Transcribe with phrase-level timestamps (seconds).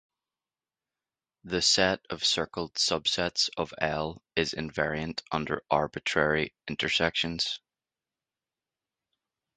[1.43, 7.59] The set of circled subsets of "L" is invariant under arbitrary intersections.